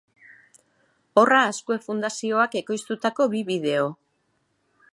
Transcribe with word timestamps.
Horra 1.23 1.41
Azkue 1.49 1.77
Fundazioak 1.83 2.57
ekoiztutako 2.63 3.29
bi 3.35 3.43
bideo. 3.51 3.85